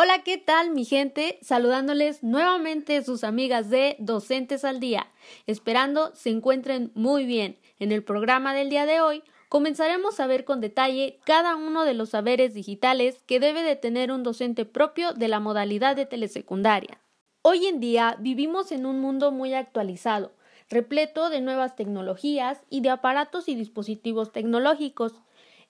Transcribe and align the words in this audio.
Hola, 0.00 0.22
¿qué 0.22 0.38
tal 0.38 0.70
mi 0.70 0.84
gente? 0.84 1.40
Saludándoles 1.42 2.22
nuevamente 2.22 3.02
sus 3.02 3.24
amigas 3.24 3.68
de 3.68 3.96
Docentes 3.98 4.64
al 4.64 4.78
Día, 4.78 5.08
esperando 5.48 6.14
se 6.14 6.30
encuentren 6.30 6.92
muy 6.94 7.26
bien. 7.26 7.58
En 7.80 7.90
el 7.90 8.04
programa 8.04 8.54
del 8.54 8.70
día 8.70 8.86
de 8.86 9.00
hoy 9.00 9.24
comenzaremos 9.48 10.20
a 10.20 10.28
ver 10.28 10.44
con 10.44 10.60
detalle 10.60 11.18
cada 11.24 11.56
uno 11.56 11.82
de 11.82 11.94
los 11.94 12.10
saberes 12.10 12.54
digitales 12.54 13.24
que 13.26 13.40
debe 13.40 13.64
de 13.64 13.74
tener 13.74 14.12
un 14.12 14.22
docente 14.22 14.64
propio 14.64 15.14
de 15.14 15.26
la 15.26 15.40
modalidad 15.40 15.96
de 15.96 16.06
telesecundaria. 16.06 17.00
Hoy 17.42 17.66
en 17.66 17.80
día 17.80 18.14
vivimos 18.20 18.70
en 18.70 18.86
un 18.86 19.00
mundo 19.00 19.32
muy 19.32 19.54
actualizado, 19.54 20.30
repleto 20.70 21.28
de 21.28 21.40
nuevas 21.40 21.74
tecnologías 21.74 22.60
y 22.70 22.82
de 22.82 22.90
aparatos 22.90 23.48
y 23.48 23.56
dispositivos 23.56 24.30
tecnológicos. 24.30 25.14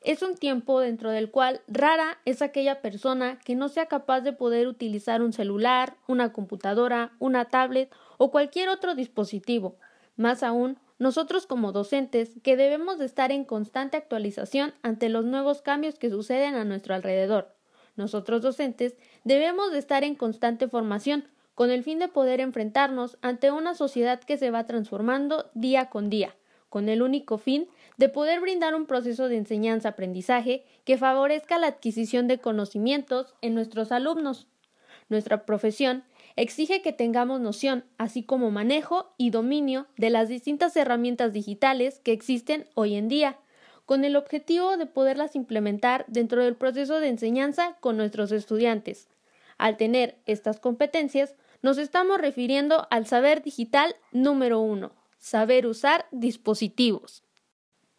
Es 0.00 0.22
un 0.22 0.36
tiempo 0.36 0.80
dentro 0.80 1.10
del 1.10 1.30
cual 1.30 1.60
rara 1.66 2.18
es 2.24 2.40
aquella 2.40 2.80
persona 2.80 3.38
que 3.44 3.56
no 3.56 3.68
sea 3.68 3.86
capaz 3.86 4.20
de 4.20 4.32
poder 4.32 4.68
utilizar 4.68 5.22
un 5.22 5.32
celular, 5.32 5.96
una 6.06 6.32
computadora, 6.32 7.12
una 7.18 7.46
tablet 7.46 7.92
o 8.16 8.30
cualquier 8.30 8.68
otro 8.68 8.94
dispositivo. 8.94 9.76
Más 10.16 10.42
aún, 10.42 10.78
nosotros 10.98 11.46
como 11.46 11.72
docentes 11.72 12.34
que 12.42 12.56
debemos 12.56 12.98
de 12.98 13.06
estar 13.06 13.32
en 13.32 13.44
constante 13.44 13.96
actualización 13.96 14.72
ante 14.82 15.08
los 15.08 15.24
nuevos 15.24 15.62
cambios 15.62 15.98
que 15.98 16.10
suceden 16.10 16.54
a 16.54 16.64
nuestro 16.64 16.94
alrededor. 16.94 17.54
Nosotros 17.96 18.42
docentes 18.42 18.96
debemos 19.24 19.72
de 19.72 19.78
estar 19.78 20.04
en 20.04 20.14
constante 20.14 20.68
formación 20.68 21.28
con 21.56 21.70
el 21.70 21.82
fin 21.82 21.98
de 21.98 22.06
poder 22.06 22.40
enfrentarnos 22.40 23.18
ante 23.20 23.50
una 23.50 23.74
sociedad 23.74 24.20
que 24.20 24.38
se 24.38 24.52
va 24.52 24.64
transformando 24.64 25.50
día 25.54 25.90
con 25.90 26.08
día, 26.08 26.36
con 26.68 26.88
el 26.88 27.02
único 27.02 27.38
fin 27.38 27.68
de 27.98 28.08
poder 28.08 28.40
brindar 28.40 28.74
un 28.74 28.86
proceso 28.86 29.28
de 29.28 29.36
enseñanza-aprendizaje 29.36 30.64
que 30.84 30.96
favorezca 30.96 31.58
la 31.58 31.66
adquisición 31.66 32.28
de 32.28 32.38
conocimientos 32.38 33.34
en 33.42 33.54
nuestros 33.54 33.92
alumnos. 33.92 34.46
Nuestra 35.08 35.44
profesión 35.44 36.04
exige 36.36 36.80
que 36.80 36.92
tengamos 36.92 37.40
noción, 37.40 37.84
así 37.98 38.22
como 38.22 38.50
manejo 38.50 39.12
y 39.18 39.30
dominio 39.30 39.88
de 39.96 40.10
las 40.10 40.28
distintas 40.28 40.76
herramientas 40.76 41.32
digitales 41.32 41.98
que 41.98 42.12
existen 42.12 42.66
hoy 42.74 42.94
en 42.94 43.08
día, 43.08 43.38
con 43.84 44.04
el 44.04 44.16
objetivo 44.16 44.76
de 44.76 44.86
poderlas 44.86 45.34
implementar 45.34 46.04
dentro 46.08 46.44
del 46.44 46.54
proceso 46.54 47.00
de 47.00 47.08
enseñanza 47.08 47.76
con 47.80 47.96
nuestros 47.96 48.30
estudiantes. 48.30 49.08
Al 49.56 49.76
tener 49.76 50.18
estas 50.26 50.60
competencias, 50.60 51.34
nos 51.62 51.78
estamos 51.78 52.20
refiriendo 52.20 52.86
al 52.90 53.06
saber 53.06 53.42
digital 53.42 53.96
número 54.12 54.60
uno, 54.60 54.92
saber 55.18 55.66
usar 55.66 56.06
dispositivos. 56.12 57.24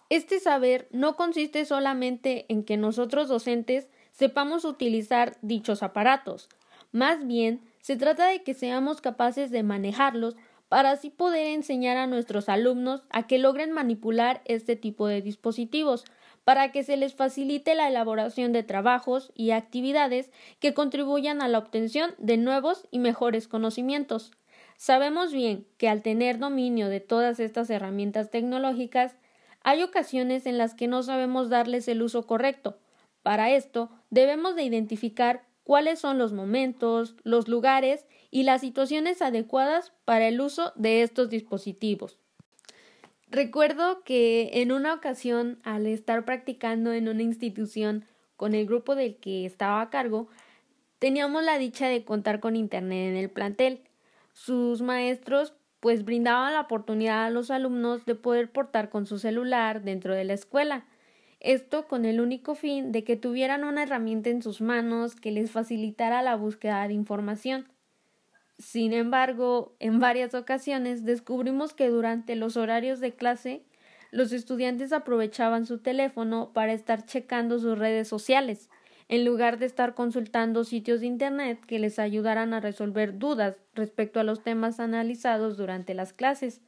Este 0.10 0.40
saber 0.40 0.88
no 0.92 1.16
consiste 1.16 1.66
solamente 1.66 2.46
en 2.50 2.64
que 2.64 2.78
nosotros 2.78 3.30
docentes 3.30 3.88
sepamos 4.12 4.66
utilizar 4.66 5.38
dichos 5.42 5.84
aparatos, 5.84 6.50
más 6.92 7.26
bien 7.28 7.62
se 7.82 7.96
trata 7.96 8.28
de 8.28 8.44
que 8.44 8.54
seamos 8.54 9.02
capaces 9.02 9.52
de 9.52 9.64
manejarlos 9.64 10.36
para 10.68 10.92
así 10.92 11.10
poder 11.10 11.48
enseñar 11.48 11.98
a 11.98 12.08
nuestros 12.08 12.50
alumnos 12.50 13.04
a 13.10 13.28
que 13.28 13.40
logren 13.40 13.72
manipular 13.72 14.42
este 14.46 14.76
tipo 14.76 15.08
de 15.08 15.22
dispositivos, 15.22 16.06
para 16.44 16.72
que 16.72 16.84
se 16.84 16.98
les 16.98 17.14
facilite 17.14 17.76
la 17.76 17.88
elaboración 17.88 18.54
de 18.54 18.64
trabajos 18.64 19.32
y 19.36 19.52
actividades 19.52 20.32
que 20.60 20.74
contribuyan 20.74 21.42
a 21.42 21.48
la 21.48 21.60
obtención 21.60 22.16
de 22.18 22.38
nuevos 22.38 22.88
y 22.90 23.00
mejores 23.00 23.48
conocimientos. 23.48 24.32
Sabemos 24.76 25.32
bien 25.32 25.68
que 25.78 25.90
al 25.90 26.02
tener 26.02 26.40
dominio 26.40 26.88
de 26.88 27.02
todas 27.02 27.40
estas 27.40 27.70
herramientas 27.70 28.32
tecnológicas, 28.32 29.16
hay 29.62 29.84
ocasiones 29.84 30.46
en 30.46 30.58
las 30.58 30.74
que 30.74 30.88
no 30.88 31.04
sabemos 31.04 31.50
darles 31.50 31.88
el 31.88 32.02
uso 32.02 32.26
correcto. 32.26 32.80
Para 33.24 33.52
esto, 33.52 33.90
debemos 34.10 34.56
de 34.56 34.64
identificar 34.64 35.44
cuáles 35.64 36.00
son 36.00 36.18
los 36.18 36.34
momentos, 36.34 37.16
los 37.24 37.48
lugares 37.48 38.06
y 38.32 38.44
las 38.44 38.62
situaciones 38.62 39.22
adecuadas 39.22 39.94
para 40.06 40.28
el 40.28 40.42
uso 40.42 40.72
de 40.76 41.04
estos 41.04 41.30
dispositivos. 41.30 42.18
Recuerdo 43.30 44.04
que 44.04 44.50
en 44.54 44.72
una 44.72 44.94
ocasión, 44.94 45.60
al 45.64 45.86
estar 45.86 46.26
practicando 46.26 46.94
en 46.94 47.08
una 47.08 47.22
institución 47.22 48.06
con 48.38 48.56
el 48.56 48.66
grupo 48.66 48.96
del 48.96 49.18
que 49.18 49.46
estaba 49.46 49.82
a 49.82 49.90
cargo, 49.92 50.30
teníamos 50.98 51.44
la 51.44 51.60
dicha 51.60 51.88
de 51.88 52.04
contar 52.04 52.40
con 52.40 52.56
Internet 52.56 53.10
en 53.10 53.18
el 53.18 53.30
plantel. 53.30 53.82
Sus 54.34 54.82
maestros 54.82 55.54
pues 55.80 56.04
brindaban 56.04 56.54
la 56.54 56.62
oportunidad 56.62 57.26
a 57.26 57.30
los 57.30 57.52
alumnos 57.52 58.06
de 58.06 58.16
poder 58.16 58.52
portar 58.52 58.90
con 58.90 59.06
su 59.06 59.20
celular 59.20 59.82
dentro 59.82 60.14
de 60.14 60.24
la 60.24 60.34
escuela. 60.34 60.86
Esto 61.40 61.88
con 61.88 62.04
el 62.04 62.20
único 62.20 62.56
fin 62.56 62.92
de 62.92 63.04
que 63.04 63.16
tuvieran 63.16 63.64
una 63.64 63.84
herramienta 63.84 64.30
en 64.30 64.42
sus 64.42 64.60
manos 64.60 65.16
que 65.16 65.32
les 65.32 65.52
facilitara 65.52 66.22
la 66.22 66.36
búsqueda 66.36 66.88
de 66.88 66.94
información. 66.94 67.68
Sin 68.58 68.92
embargo, 68.92 69.74
en 69.80 70.00
varias 70.00 70.34
ocasiones 70.34 71.06
descubrimos 71.06 71.74
que 71.74 71.88
durante 71.88 72.36
los 72.36 72.58
horarios 72.58 73.00
de 73.00 73.14
clase 73.14 73.64
los 74.12 74.34
estudiantes 74.34 74.92
aprovechaban 74.92 75.66
su 75.66 75.78
teléfono 75.78 76.52
para 76.52 76.74
estar 76.74 77.06
checando 77.06 77.58
sus 77.60 77.78
redes 77.78 78.10
sociales, 78.10 78.70
en 79.10 79.26
lugar 79.26 79.58
de 79.58 79.66
estar 79.66 79.96
consultando 79.96 80.64
sitios 80.64 81.02
de 81.02 81.08
Internet 81.08 81.60
que 81.66 81.80
les 81.80 81.98
ayudaran 81.98 82.54
a 82.54 82.60
resolver 82.60 83.18
dudas 83.18 83.58
respecto 83.74 84.20
a 84.20 84.24
los 84.24 84.44
temas 84.44 84.80
analizados 84.80 85.58
durante 85.58 85.96
las 85.96 86.14
clases. 86.14 86.62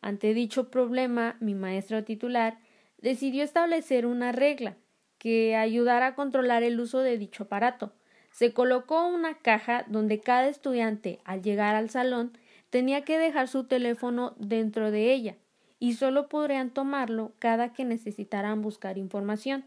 Ante 0.00 0.32
dicho 0.32 0.70
problema, 0.70 1.36
mi 1.40 1.54
maestro 1.54 2.02
titular 2.04 2.58
decidió 2.96 3.44
establecer 3.44 4.06
una 4.06 4.32
regla 4.32 4.76
que 5.18 5.56
ayudara 5.56 6.06
a 6.06 6.14
controlar 6.14 6.62
el 6.62 6.80
uso 6.80 7.00
de 7.00 7.18
dicho 7.18 7.44
aparato, 7.44 7.92
se 8.32 8.52
colocó 8.52 9.06
una 9.06 9.36
caja 9.38 9.84
donde 9.88 10.20
cada 10.20 10.48
estudiante, 10.48 11.18
al 11.24 11.42
llegar 11.42 11.74
al 11.74 11.90
salón, 11.90 12.32
tenía 12.70 13.02
que 13.02 13.18
dejar 13.18 13.48
su 13.48 13.64
teléfono 13.64 14.34
dentro 14.38 14.90
de 14.90 15.12
ella 15.12 15.36
y 15.80 15.94
solo 15.94 16.28
podrían 16.28 16.70
tomarlo 16.70 17.32
cada 17.38 17.72
que 17.72 17.84
necesitaran 17.84 18.62
buscar 18.62 18.96
información 18.96 19.64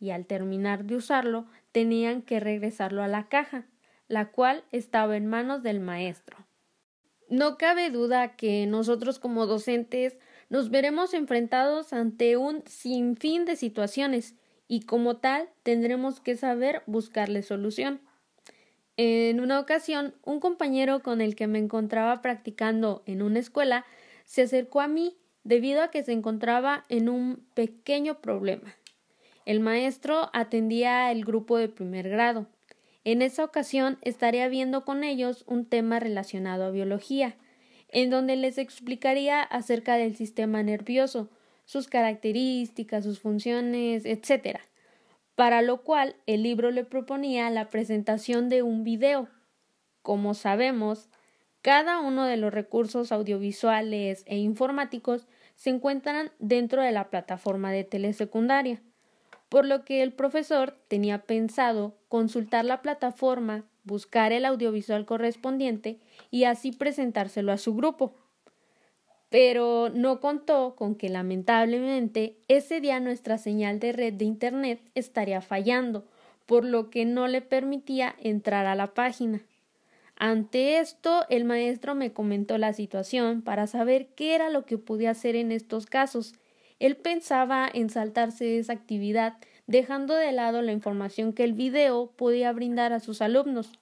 y 0.00 0.10
al 0.10 0.26
terminar 0.26 0.84
de 0.84 0.96
usarlo 0.96 1.46
tenían 1.72 2.22
que 2.22 2.40
regresarlo 2.40 3.02
a 3.02 3.08
la 3.08 3.28
caja, 3.28 3.66
la 4.06 4.30
cual 4.30 4.64
estaba 4.72 5.16
en 5.16 5.26
manos 5.26 5.62
del 5.62 5.80
maestro. 5.80 6.36
No 7.28 7.58
cabe 7.58 7.90
duda 7.90 8.36
que 8.36 8.66
nosotros 8.66 9.18
como 9.18 9.46
docentes 9.46 10.16
nos 10.48 10.70
veremos 10.70 11.12
enfrentados 11.12 11.92
ante 11.92 12.36
un 12.36 12.62
sinfín 12.66 13.44
de 13.44 13.56
situaciones 13.56 14.34
y 14.66 14.80
como 14.80 15.16
tal 15.16 15.48
tendremos 15.62 16.20
que 16.20 16.36
saber 16.36 16.82
buscarle 16.86 17.42
solución. 17.42 18.00
En 18.96 19.40
una 19.40 19.60
ocasión, 19.60 20.14
un 20.24 20.40
compañero 20.40 21.02
con 21.02 21.20
el 21.20 21.36
que 21.36 21.46
me 21.46 21.58
encontraba 21.58 22.22
practicando 22.22 23.02
en 23.06 23.22
una 23.22 23.38
escuela 23.38 23.84
se 24.24 24.42
acercó 24.42 24.80
a 24.80 24.88
mí 24.88 25.16
debido 25.44 25.82
a 25.82 25.90
que 25.90 26.02
se 26.02 26.12
encontraba 26.12 26.84
en 26.88 27.08
un 27.08 27.46
pequeño 27.54 28.20
problema. 28.20 28.74
El 29.48 29.60
maestro 29.60 30.28
atendía 30.34 31.10
el 31.10 31.24
grupo 31.24 31.56
de 31.56 31.70
primer 31.70 32.10
grado. 32.10 32.46
En 33.04 33.22
esa 33.22 33.44
ocasión 33.44 33.96
estaría 34.02 34.46
viendo 34.48 34.84
con 34.84 35.04
ellos 35.04 35.42
un 35.46 35.64
tema 35.64 36.00
relacionado 36.00 36.66
a 36.66 36.70
biología, 36.70 37.34
en 37.88 38.10
donde 38.10 38.36
les 38.36 38.58
explicaría 38.58 39.42
acerca 39.42 39.94
del 39.94 40.14
sistema 40.14 40.62
nervioso, 40.62 41.30
sus 41.64 41.88
características, 41.88 43.04
sus 43.04 43.20
funciones, 43.20 44.04
etc 44.04 44.60
para 45.38 45.62
lo 45.62 45.82
cual 45.82 46.16
el 46.26 46.42
libro 46.42 46.72
le 46.72 46.82
proponía 46.82 47.48
la 47.50 47.70
presentación 47.70 48.48
de 48.48 48.64
un 48.64 48.82
video. 48.82 49.28
Como 50.02 50.34
sabemos, 50.34 51.10
cada 51.62 52.00
uno 52.00 52.24
de 52.24 52.36
los 52.36 52.52
recursos 52.52 53.12
audiovisuales 53.12 54.24
e 54.26 54.38
informáticos 54.38 55.28
se 55.54 55.70
encuentran 55.70 56.32
dentro 56.40 56.82
de 56.82 56.90
la 56.90 57.08
plataforma 57.08 57.70
de 57.70 57.84
telesecundaria, 57.84 58.82
por 59.48 59.64
lo 59.64 59.84
que 59.84 60.02
el 60.02 60.12
profesor 60.12 60.76
tenía 60.88 61.22
pensado 61.22 61.94
consultar 62.08 62.64
la 62.64 62.82
plataforma, 62.82 63.64
buscar 63.84 64.32
el 64.32 64.44
audiovisual 64.44 65.06
correspondiente 65.06 65.98
y 66.30 66.44
así 66.44 66.72
presentárselo 66.72 67.52
a 67.52 67.58
su 67.58 67.74
grupo 67.74 68.12
pero 69.30 69.90
no 69.90 70.20
contó 70.20 70.74
con 70.74 70.94
que 70.94 71.08
lamentablemente 71.08 72.36
ese 72.48 72.80
día 72.80 73.00
nuestra 73.00 73.38
señal 73.38 73.78
de 73.78 73.92
red 73.92 74.14
de 74.14 74.24
Internet 74.24 74.80
estaría 74.94 75.40
fallando, 75.40 76.04
por 76.46 76.64
lo 76.64 76.88
que 76.88 77.04
no 77.04 77.28
le 77.28 77.42
permitía 77.42 78.14
entrar 78.22 78.66
a 78.66 78.74
la 78.74 78.94
página. 78.94 79.42
Ante 80.16 80.78
esto, 80.78 81.26
el 81.28 81.44
maestro 81.44 81.94
me 81.94 82.12
comentó 82.12 82.58
la 82.58 82.72
situación 82.72 83.42
para 83.42 83.66
saber 83.66 84.08
qué 84.16 84.34
era 84.34 84.50
lo 84.50 84.64
que 84.64 84.78
podía 84.78 85.10
hacer 85.10 85.36
en 85.36 85.52
estos 85.52 85.86
casos. 85.86 86.34
Él 86.78 86.96
pensaba 86.96 87.68
en 87.72 87.90
saltarse 87.90 88.58
esa 88.58 88.72
actividad, 88.72 89.38
dejando 89.66 90.14
de 90.14 90.32
lado 90.32 90.62
la 90.62 90.72
información 90.72 91.32
que 91.32 91.44
el 91.44 91.52
video 91.52 92.12
podía 92.12 92.52
brindar 92.52 92.92
a 92.92 93.00
sus 93.00 93.20
alumnos, 93.20 93.78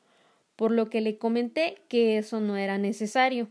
por 0.57 0.71
lo 0.71 0.89
que 0.89 1.01
le 1.01 1.19
comenté 1.19 1.77
que 1.89 2.19
eso 2.19 2.41
no 2.41 2.57
era 2.57 2.79
necesario. 2.79 3.49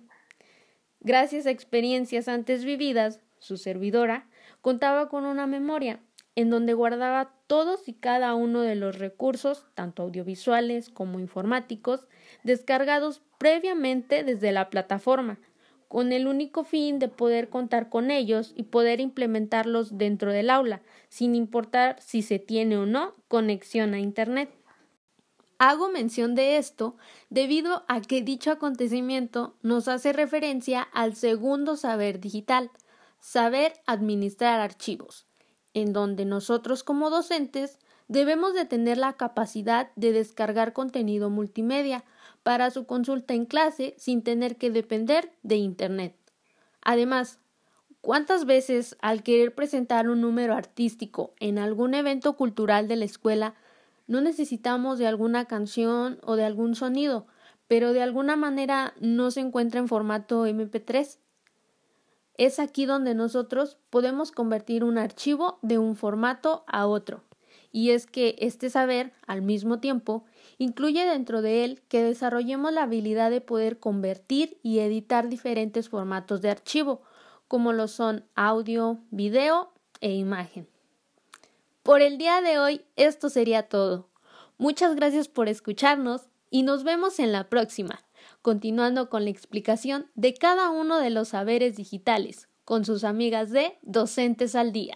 Gracias 0.99 1.45
a 1.45 1.51
experiencias 1.51 2.27
antes 2.27 2.65
vividas, 2.65 3.21
su 3.39 3.57
servidora 3.57 4.27
contaba 4.61 5.07
con 5.09 5.25
una 5.25 5.45
memoria, 5.45 5.99
en 6.33 6.49
donde 6.49 6.73
guardaba 6.73 7.31
todos 7.45 7.87
y 7.87 7.93
cada 7.93 8.33
uno 8.33 8.61
de 8.61 8.75
los 8.75 8.97
recursos, 8.97 9.67
tanto 9.75 10.01
audiovisuales 10.01 10.89
como 10.89 11.19
informáticos, 11.19 12.07
descargados 12.43 13.21
previamente 13.37 14.23
desde 14.23 14.51
la 14.51 14.71
plataforma, 14.71 15.37
con 15.87 16.11
el 16.11 16.27
único 16.27 16.63
fin 16.63 16.99
de 16.99 17.07
poder 17.07 17.49
contar 17.49 17.89
con 17.89 18.11
ellos 18.11 18.53
y 18.55 18.63
poder 18.63 18.99
implementarlos 18.99 19.97
dentro 19.97 20.31
del 20.31 20.49
aula, 20.49 20.81
sin 21.09 21.35
importar 21.35 22.01
si 22.01 22.21
se 22.21 22.39
tiene 22.39 22.77
o 22.77 22.85
no 22.85 23.15
conexión 23.27 23.93
a 23.93 23.99
Internet. 23.99 24.49
Hago 25.57 25.89
mención 25.89 26.35
de 26.35 26.57
esto 26.57 26.97
debido 27.29 27.85
a 27.87 28.01
que 28.01 28.21
dicho 28.21 28.51
acontecimiento 28.51 29.55
nos 29.61 29.87
hace 29.87 30.11
referencia 30.11 30.81
al 30.81 31.15
segundo 31.15 31.77
saber 31.77 32.19
digital, 32.19 32.71
saber 33.21 33.73
administrar 33.85 34.59
archivos, 34.59 35.27
en 35.73 35.93
donde 35.93 36.25
nosotros 36.25 36.83
como 36.83 37.09
docentes 37.09 37.79
debemos 38.07 38.53
de 38.53 38.65
tener 38.65 38.97
la 38.97 39.13
capacidad 39.13 39.91
de 39.95 40.11
descargar 40.11 40.73
contenido 40.73 41.29
multimedia 41.29 42.03
para 42.43 42.69
su 42.69 42.85
consulta 42.85 43.33
en 43.33 43.45
clase 43.45 43.95
sin 43.97 44.21
tener 44.21 44.57
que 44.57 44.69
depender 44.69 45.31
de 45.41 45.55
Internet. 45.55 46.15
Además, 46.81 47.39
¿cuántas 48.01 48.45
veces 48.45 48.95
al 49.01 49.23
querer 49.23 49.55
presentar 49.55 50.07
un 50.09 50.21
número 50.21 50.53
artístico 50.53 51.33
en 51.39 51.57
algún 51.57 51.95
evento 51.95 52.35
cultural 52.35 52.87
de 52.87 52.97
la 52.97 53.05
escuela 53.05 53.55
no 54.07 54.21
necesitamos 54.21 54.99
de 54.99 55.07
alguna 55.07 55.45
canción 55.45 56.19
o 56.21 56.35
de 56.35 56.45
algún 56.45 56.75
sonido, 56.75 57.25
pero 57.67 57.93
de 57.93 58.03
alguna 58.03 58.35
manera 58.35 58.93
no 58.99 59.31
se 59.31 59.39
encuentra 59.39 59.79
en 59.79 59.87
formato 59.87 60.45
MP3? 60.45 61.17
Es 62.37 62.59
aquí 62.59 62.85
donde 62.85 63.15
nosotros 63.15 63.77
podemos 63.89 64.31
convertir 64.31 64.83
un 64.83 64.99
archivo 64.99 65.57
de 65.63 65.79
un 65.79 65.95
formato 65.95 66.63
a 66.67 66.85
otro. 66.85 67.23
Y 67.75 67.91
es 67.91 68.07
que 68.07 68.37
este 68.39 68.69
saber, 68.69 69.11
al 69.27 69.41
mismo 69.41 69.79
tiempo, 69.79 70.23
incluye 70.57 71.05
dentro 71.05 71.41
de 71.41 71.65
él 71.65 71.81
que 71.89 72.01
desarrollemos 72.03 72.71
la 72.71 72.83
habilidad 72.83 73.29
de 73.29 73.41
poder 73.41 73.79
convertir 73.81 74.57
y 74.63 74.79
editar 74.79 75.27
diferentes 75.27 75.89
formatos 75.89 76.39
de 76.39 76.51
archivo, 76.51 77.01
como 77.49 77.73
lo 77.73 77.89
son 77.89 78.23
audio, 78.33 78.99
video 79.11 79.73
e 79.99 80.13
imagen. 80.13 80.69
Por 81.83 82.01
el 82.01 82.17
día 82.17 82.39
de 82.39 82.59
hoy 82.59 82.81
esto 82.95 83.27
sería 83.27 83.63
todo. 83.63 84.07
Muchas 84.57 84.95
gracias 84.95 85.27
por 85.27 85.49
escucharnos 85.49 86.29
y 86.49 86.63
nos 86.63 86.85
vemos 86.85 87.19
en 87.19 87.33
la 87.33 87.49
próxima, 87.49 88.05
continuando 88.41 89.09
con 89.09 89.25
la 89.25 89.31
explicación 89.31 90.09
de 90.15 90.33
cada 90.33 90.69
uno 90.69 90.97
de 90.99 91.09
los 91.09 91.27
saberes 91.27 91.75
digitales 91.75 92.47
con 92.63 92.85
sus 92.85 93.03
amigas 93.03 93.51
de 93.51 93.77
Docentes 93.81 94.55
al 94.55 94.71
Día. 94.71 94.95